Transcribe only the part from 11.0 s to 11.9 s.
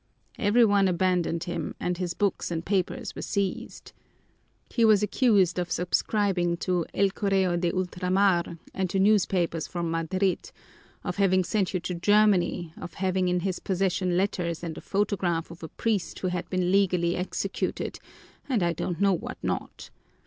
of having sent you